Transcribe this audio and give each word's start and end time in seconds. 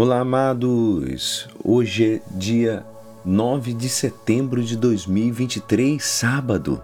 Olá, 0.00 0.20
amados! 0.20 1.48
Hoje 1.64 2.04
é 2.14 2.38
dia 2.38 2.86
9 3.24 3.74
de 3.74 3.88
setembro 3.88 4.62
de 4.62 4.76
2023, 4.76 6.00
sábado. 6.00 6.80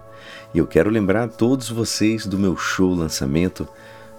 E 0.53 0.57
eu 0.57 0.67
quero 0.67 0.89
lembrar 0.89 1.23
a 1.23 1.27
todos 1.29 1.69
vocês 1.69 2.25
do 2.25 2.37
meu 2.37 2.57
show 2.57 2.93
lançamento 2.93 3.65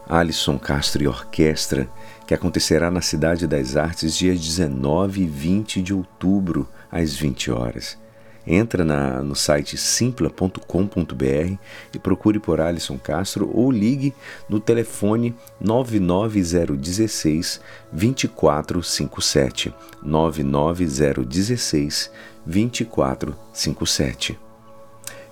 Alisson 0.08 0.58
Castro 0.58 1.02
e 1.02 1.06
Orquestra, 1.06 1.86
que 2.26 2.32
acontecerá 2.32 2.90
na 2.90 3.02
Cidade 3.02 3.46
das 3.46 3.76
Artes 3.76 4.16
dias 4.16 4.40
19 4.40 5.24
e 5.24 5.26
20 5.26 5.82
de 5.82 5.92
outubro, 5.92 6.66
às 6.90 7.14
20 7.14 7.50
horas. 7.50 7.98
Entra 8.46 8.84
na, 8.84 9.20
no 9.22 9.34
site 9.34 9.76
simpla.com.br 9.76 11.56
e 11.92 11.98
procure 11.98 12.38
por 12.38 12.60
Alisson 12.60 12.96
Castro 12.96 13.50
ou 13.52 13.72
ligue 13.72 14.14
no 14.48 14.60
telefone 14.60 15.34
99016 15.60 17.60
2457 17.90 19.74
99016 20.02 22.12
2457. 22.46 24.38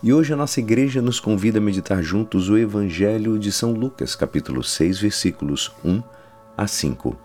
E 0.02 0.12
hoje 0.12 0.34
a 0.34 0.36
nossa 0.36 0.60
igreja 0.60 1.00
nos 1.00 1.20
convida 1.20 1.58
a 1.58 1.62
meditar 1.62 2.02
juntos 2.02 2.50
o 2.50 2.58
Evangelho 2.58 3.38
de 3.38 3.52
São 3.52 3.72
Lucas, 3.72 4.14
capítulo 4.14 4.62
6, 4.62 4.98
versículos 4.98 5.72
1 5.84 6.02
a 6.56 6.66
5. 6.66 7.16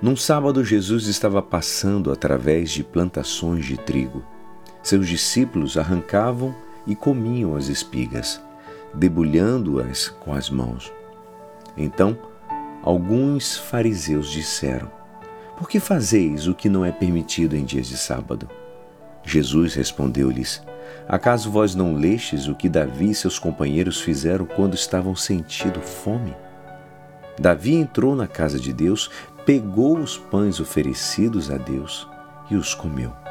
Num 0.00 0.14
sábado, 0.14 0.62
Jesus 0.62 1.06
estava 1.06 1.40
passando 1.40 2.12
através 2.12 2.70
de 2.70 2.84
plantações 2.84 3.64
de 3.64 3.76
trigo. 3.76 4.33
Seus 4.84 5.08
discípulos 5.08 5.78
arrancavam 5.78 6.54
e 6.86 6.94
comiam 6.94 7.56
as 7.56 7.68
espigas, 7.68 8.38
debulhando-as 8.92 10.08
com 10.08 10.34
as 10.34 10.50
mãos. 10.50 10.92
Então, 11.74 12.18
alguns 12.82 13.56
fariseus 13.56 14.30
disseram: 14.30 14.92
Por 15.56 15.70
que 15.70 15.80
fazeis 15.80 16.46
o 16.46 16.54
que 16.54 16.68
não 16.68 16.84
é 16.84 16.92
permitido 16.92 17.56
em 17.56 17.64
dias 17.64 17.86
de 17.86 17.96
sábado? 17.96 18.46
Jesus 19.22 19.72
respondeu-lhes: 19.72 20.62
Acaso 21.08 21.50
vós 21.50 21.74
não 21.74 21.94
lestes 21.94 22.46
o 22.46 22.54
que 22.54 22.68
Davi 22.68 23.08
e 23.08 23.14
seus 23.14 23.38
companheiros 23.38 24.02
fizeram 24.02 24.44
quando 24.44 24.74
estavam 24.74 25.16
sentindo 25.16 25.80
fome? 25.80 26.36
Davi 27.40 27.74
entrou 27.74 28.14
na 28.14 28.26
casa 28.26 28.60
de 28.60 28.70
Deus, 28.70 29.10
pegou 29.46 29.96
os 29.96 30.18
pães 30.18 30.60
oferecidos 30.60 31.50
a 31.50 31.56
Deus 31.56 32.06
e 32.50 32.54
os 32.54 32.74
comeu 32.74 33.23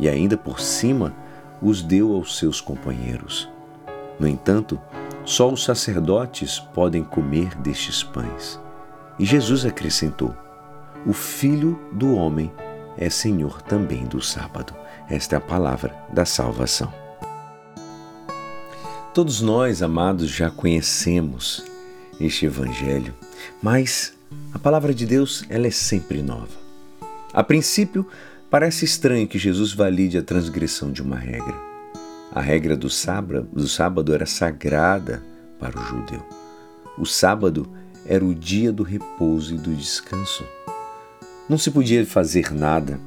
e 0.00 0.08
ainda 0.08 0.36
por 0.36 0.58
cima 0.58 1.14
os 1.60 1.82
deu 1.82 2.14
aos 2.14 2.38
seus 2.38 2.60
companheiros. 2.60 3.48
No 4.18 4.26
entanto, 4.26 4.80
só 5.26 5.52
os 5.52 5.62
sacerdotes 5.62 6.58
podem 6.58 7.04
comer 7.04 7.54
destes 7.56 8.02
pães. 8.02 8.58
E 9.18 9.24
Jesus 9.26 9.66
acrescentou: 9.66 10.34
O 11.06 11.12
Filho 11.12 11.78
do 11.92 12.14
Homem 12.14 12.50
é 12.96 13.10
Senhor 13.10 13.60
também 13.62 14.06
do 14.06 14.22
sábado. 14.22 14.74
Esta 15.08 15.36
é 15.36 15.38
a 15.38 15.40
palavra 15.40 15.94
da 16.12 16.24
salvação. 16.24 16.92
Todos 19.12 19.40
nós, 19.40 19.82
amados, 19.82 20.30
já 20.30 20.50
conhecemos 20.50 21.64
este 22.18 22.46
evangelho, 22.46 23.14
mas 23.62 24.14
a 24.54 24.58
palavra 24.58 24.94
de 24.94 25.04
Deus 25.04 25.44
ela 25.50 25.66
é 25.66 25.70
sempre 25.70 26.22
nova. 26.22 26.60
A 27.32 27.42
princípio, 27.42 28.06
Parece 28.50 28.84
estranho 28.84 29.28
que 29.28 29.38
Jesus 29.38 29.72
valide 29.72 30.18
a 30.18 30.22
transgressão 30.24 30.90
de 30.90 31.00
uma 31.00 31.16
regra. 31.16 31.54
A 32.32 32.40
regra 32.40 32.76
do 32.76 32.90
sábado, 32.90 33.48
do 33.52 33.68
sábado 33.68 34.12
era 34.12 34.26
sagrada 34.26 35.22
para 35.56 35.78
o 35.78 35.84
judeu. 35.84 36.26
O 36.98 37.06
sábado 37.06 37.70
era 38.04 38.24
o 38.24 38.34
dia 38.34 38.72
do 38.72 38.82
repouso 38.82 39.54
e 39.54 39.56
do 39.56 39.72
descanso. 39.72 40.44
Não 41.48 41.56
se 41.56 41.70
podia 41.70 42.04
fazer 42.04 42.52
nada. 42.52 42.98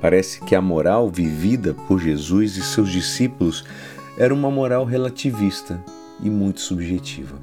Parece 0.00 0.40
que 0.40 0.56
a 0.56 0.60
moral 0.60 1.08
vivida 1.08 1.74
por 1.86 2.00
Jesus 2.00 2.56
e 2.56 2.62
seus 2.64 2.90
discípulos 2.90 3.64
era 4.16 4.34
uma 4.34 4.50
moral 4.50 4.84
relativista 4.84 5.80
e 6.20 6.28
muito 6.28 6.60
subjetiva. 6.60 7.38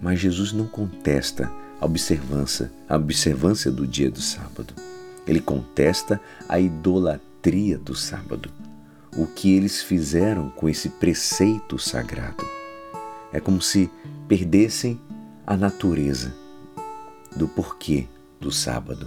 Mas 0.00 0.20
Jesus 0.20 0.52
não 0.52 0.68
contesta 0.68 1.50
a 1.80 1.84
observância, 1.84 2.70
a 2.88 2.94
observância 2.94 3.68
do 3.68 3.84
dia 3.84 4.12
do 4.12 4.20
sábado. 4.20 4.72
Ele 5.28 5.40
contesta 5.40 6.18
a 6.48 6.58
idolatria 6.58 7.76
do 7.76 7.94
sábado, 7.94 8.50
o 9.14 9.26
que 9.26 9.54
eles 9.54 9.82
fizeram 9.82 10.48
com 10.48 10.68
esse 10.68 10.88
preceito 10.88 11.78
sagrado. 11.78 12.44
É 13.30 13.38
como 13.38 13.60
se 13.60 13.90
perdessem 14.26 14.98
a 15.46 15.54
natureza 15.54 16.34
do 17.36 17.46
porquê 17.46 18.06
do 18.40 18.50
sábado. 18.50 19.06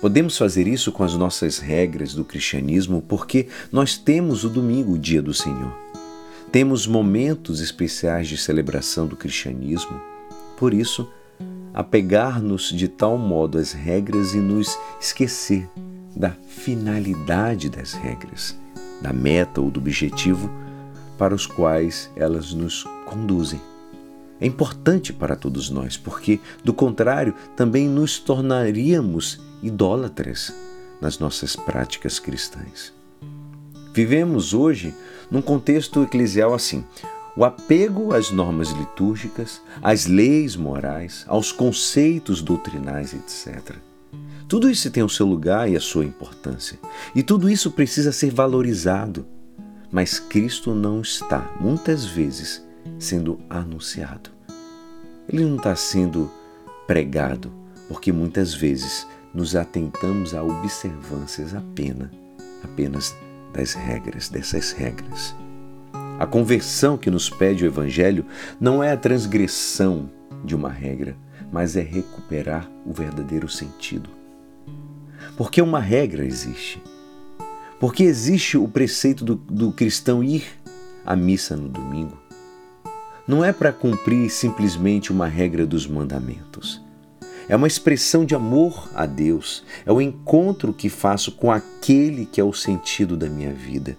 Podemos 0.00 0.38
fazer 0.38 0.68
isso 0.68 0.92
com 0.92 1.02
as 1.02 1.16
nossas 1.16 1.58
regras 1.58 2.14
do 2.14 2.24
cristianismo 2.24 3.02
porque 3.02 3.48
nós 3.72 3.96
temos 3.96 4.44
o 4.44 4.48
domingo, 4.48 4.92
o 4.92 4.98
dia 4.98 5.20
do 5.20 5.34
Senhor. 5.34 5.76
Temos 6.52 6.86
momentos 6.86 7.60
especiais 7.60 8.28
de 8.28 8.38
celebração 8.38 9.06
do 9.06 9.16
cristianismo. 9.16 10.00
Por 10.56 10.72
isso, 10.72 11.10
apegar-nos 11.78 12.70
de 12.70 12.88
tal 12.88 13.16
modo 13.16 13.56
às 13.56 13.70
regras 13.70 14.34
e 14.34 14.38
nos 14.38 14.76
esquecer 15.00 15.70
da 16.16 16.30
finalidade 16.30 17.70
das 17.70 17.92
regras, 17.92 18.58
da 19.00 19.12
meta 19.12 19.60
ou 19.60 19.70
do 19.70 19.78
objetivo 19.78 20.50
para 21.16 21.32
os 21.32 21.46
quais 21.46 22.10
elas 22.16 22.52
nos 22.52 22.82
conduzem. 23.06 23.60
É 24.40 24.46
importante 24.46 25.12
para 25.12 25.36
todos 25.36 25.70
nós, 25.70 25.96
porque, 25.96 26.40
do 26.64 26.74
contrário, 26.74 27.32
também 27.56 27.86
nos 27.86 28.18
tornaríamos 28.18 29.40
idólatras 29.62 30.52
nas 31.00 31.20
nossas 31.20 31.54
práticas 31.54 32.18
cristãs. 32.18 32.92
Vivemos 33.94 34.52
hoje 34.52 34.92
num 35.30 35.40
contexto 35.40 36.02
eclesial 36.02 36.52
assim: 36.52 36.84
o 37.38 37.44
apego 37.44 38.12
às 38.12 38.32
normas 38.32 38.70
litúrgicas, 38.70 39.62
às 39.80 40.06
leis 40.06 40.56
morais, 40.56 41.24
aos 41.28 41.52
conceitos 41.52 42.42
doutrinais, 42.42 43.14
etc. 43.14 43.76
Tudo 44.48 44.68
isso 44.68 44.90
tem 44.90 45.04
o 45.04 45.08
seu 45.08 45.24
lugar 45.24 45.70
e 45.70 45.76
a 45.76 45.80
sua 45.80 46.04
importância, 46.04 46.76
e 47.14 47.22
tudo 47.22 47.48
isso 47.48 47.70
precisa 47.70 48.10
ser 48.10 48.32
valorizado. 48.32 49.24
Mas 49.88 50.18
Cristo 50.18 50.74
não 50.74 51.00
está, 51.00 51.48
muitas 51.60 52.04
vezes, 52.04 52.60
sendo 52.98 53.38
anunciado. 53.48 54.30
Ele 55.28 55.44
não 55.44 55.58
está 55.58 55.76
sendo 55.76 56.28
pregado, 56.88 57.52
porque 57.86 58.10
muitas 58.10 58.52
vezes 58.52 59.06
nos 59.32 59.54
atentamos 59.54 60.34
a 60.34 60.42
observâncias 60.42 61.54
apenas, 61.54 62.10
apenas 62.64 63.14
das 63.54 63.74
regras, 63.74 64.28
dessas 64.28 64.72
regras. 64.72 65.36
A 66.18 66.26
conversão 66.26 66.98
que 66.98 67.12
nos 67.12 67.30
pede 67.30 67.62
o 67.62 67.66
Evangelho 67.68 68.26
não 68.60 68.82
é 68.82 68.90
a 68.90 68.96
transgressão 68.96 70.10
de 70.44 70.56
uma 70.56 70.68
regra, 70.68 71.16
mas 71.52 71.76
é 71.76 71.80
recuperar 71.80 72.68
o 72.84 72.92
verdadeiro 72.92 73.48
sentido. 73.48 74.10
Porque 75.36 75.62
uma 75.62 75.78
regra 75.78 76.24
existe. 76.24 76.82
Porque 77.78 78.02
existe 78.02 78.58
o 78.58 78.66
preceito 78.66 79.24
do, 79.24 79.36
do 79.36 79.70
cristão 79.70 80.24
ir 80.24 80.44
à 81.06 81.14
missa 81.14 81.56
no 81.56 81.68
domingo. 81.68 82.18
Não 83.24 83.44
é 83.44 83.52
para 83.52 83.72
cumprir 83.72 84.28
simplesmente 84.28 85.12
uma 85.12 85.28
regra 85.28 85.64
dos 85.64 85.86
mandamentos. 85.86 86.82
É 87.48 87.54
uma 87.54 87.68
expressão 87.68 88.24
de 88.24 88.34
amor 88.34 88.90
a 88.92 89.06
Deus. 89.06 89.64
É 89.86 89.92
o 89.92 90.00
encontro 90.00 90.72
que 90.72 90.88
faço 90.88 91.30
com 91.30 91.52
aquele 91.52 92.26
que 92.26 92.40
é 92.40 92.44
o 92.44 92.52
sentido 92.52 93.16
da 93.16 93.28
minha 93.28 93.52
vida 93.52 93.96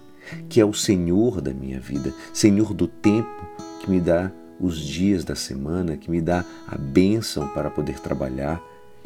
que 0.48 0.60
é 0.60 0.66
o 0.66 0.74
Senhor 0.74 1.42
da 1.42 1.54
minha 1.54 1.80
vida, 1.80 2.14
Senhor 2.34 2.74
do 2.74 2.88
tempo 2.88 3.48
que 3.82 3.90
me 3.90 4.00
dá 4.00 4.32
os 4.60 4.80
dias 4.80 5.24
da 5.24 5.36
semana, 5.36 5.96
que 5.96 6.12
me 6.12 6.22
dá 6.22 6.44
a 6.68 6.78
bênção 6.78 7.48
para 7.50 7.70
poder 7.70 8.00
trabalhar 8.00 8.62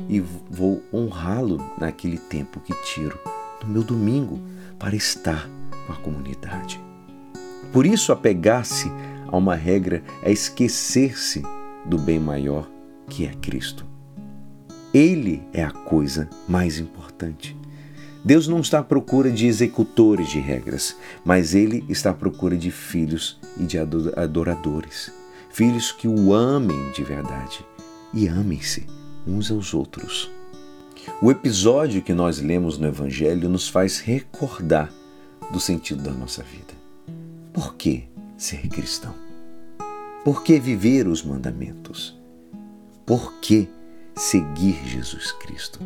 e 0.09 0.19
vou 0.19 0.81
honrá-lo 0.91 1.63
naquele 1.79 2.17
tempo 2.17 2.59
que 2.59 2.73
tiro 2.83 3.19
no 3.63 3.69
meu 3.69 3.83
domingo 3.83 4.39
para 4.79 4.95
estar 4.95 5.47
com 5.85 5.93
a 5.93 5.95
comunidade. 5.97 6.81
Por 7.71 7.85
isso, 7.85 8.11
apegar-se 8.11 8.91
a 9.27 9.37
uma 9.37 9.55
regra 9.55 10.03
é 10.21 10.31
esquecer-se 10.31 11.43
do 11.85 11.97
bem 11.97 12.19
maior 12.19 12.69
que 13.07 13.25
é 13.25 13.33
Cristo. 13.33 13.85
Ele 14.93 15.43
é 15.53 15.63
a 15.63 15.71
coisa 15.71 16.29
mais 16.47 16.79
importante. 16.79 17.57
Deus 18.25 18.47
não 18.47 18.61
está 18.61 18.79
à 18.79 18.83
procura 18.83 19.29
de 19.29 19.47
executores 19.47 20.29
de 20.29 20.39
regras, 20.39 20.95
mas 21.25 21.53
Ele 21.53 21.83
está 21.89 22.11
à 22.11 22.13
procura 22.13 22.55
de 22.55 22.71
filhos 22.71 23.37
e 23.57 23.63
de 23.63 23.77
adoradores. 23.77 25.11
Filhos 25.51 25.91
que 25.91 26.07
o 26.07 26.33
amem 26.33 26.91
de 26.91 27.03
verdade 27.03 27.65
e 28.13 28.27
amem-se 28.27 28.87
uns 29.27 29.51
aos 29.51 29.73
outros. 29.73 30.31
O 31.21 31.29
episódio 31.31 32.01
que 32.01 32.13
nós 32.13 32.39
lemos 32.39 32.77
no 32.77 32.87
Evangelho 32.87 33.49
nos 33.49 33.67
faz 33.67 33.99
recordar 33.99 34.89
do 35.51 35.59
sentido 35.59 36.01
da 36.01 36.11
nossa 36.11 36.43
vida. 36.43 36.73
Por 37.51 37.75
que 37.75 38.05
ser 38.37 38.67
cristão? 38.69 39.13
Por 40.23 40.43
que 40.43 40.59
viver 40.59 41.07
os 41.07 41.21
mandamentos? 41.21 42.17
Por 43.05 43.33
que 43.41 43.67
seguir 44.15 44.79
Jesus 44.85 45.33
Cristo? 45.33 45.79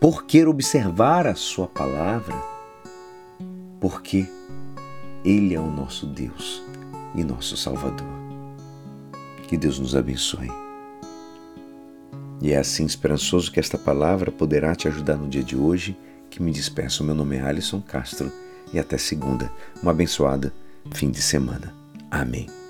Por 0.00 0.24
querer 0.24 0.48
observar 0.48 1.26
a 1.26 1.34
Sua 1.34 1.66
palavra, 1.66 2.34
porque 3.80 4.26
Ele 5.24 5.54
é 5.54 5.60
o 5.60 5.70
nosso 5.70 6.06
Deus 6.06 6.62
e 7.14 7.24
nosso 7.24 7.56
Salvador. 7.56 8.06
Que 9.48 9.56
Deus 9.56 9.78
nos 9.78 9.94
abençoe. 9.94 10.50
E 12.42 12.52
é 12.52 12.58
assim 12.58 12.84
esperançoso 12.84 13.50
que 13.50 13.60
esta 13.60 13.78
palavra 13.78 14.30
poderá 14.30 14.74
te 14.74 14.88
ajudar 14.88 15.16
no 15.16 15.28
dia 15.28 15.42
de 15.42 15.56
hoje, 15.56 15.96
que 16.28 16.42
me 16.42 16.50
despeço. 16.50 17.02
Meu 17.02 17.14
nome 17.14 17.36
é 17.36 17.40
Alisson 17.40 17.80
Castro 17.80 18.30
e 18.72 18.78
até 18.78 18.98
segunda. 18.98 19.50
Uma 19.82 19.92
abençoada 19.92 20.52
fim 20.92 21.10
de 21.10 21.22
semana. 21.22 21.72
Amém. 22.10 22.65